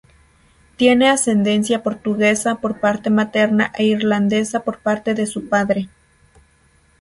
Tiene 0.77 1.09
ascendencia 1.11 1.83
portuguesa 1.83 2.55
por 2.55 2.79
parte 2.79 3.11
materna 3.11 3.71
e 3.77 3.83
irlandesa 3.85 4.61
por 4.61 4.79
parte 4.79 5.13
de 5.13 5.27
su 5.27 5.47
padre. 5.47 5.89